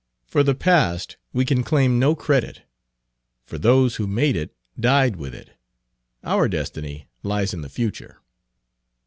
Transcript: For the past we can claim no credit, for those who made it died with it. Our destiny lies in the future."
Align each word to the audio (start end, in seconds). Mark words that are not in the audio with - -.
For 0.25 0.41
the 0.41 0.55
past 0.55 1.17
we 1.31 1.45
can 1.45 1.61
claim 1.61 1.99
no 1.99 2.15
credit, 2.15 2.63
for 3.45 3.59
those 3.59 3.97
who 3.97 4.07
made 4.07 4.35
it 4.35 4.51
died 4.79 5.15
with 5.15 5.35
it. 5.35 5.51
Our 6.23 6.49
destiny 6.49 7.05
lies 7.21 7.53
in 7.53 7.61
the 7.61 7.69
future." 7.69 8.17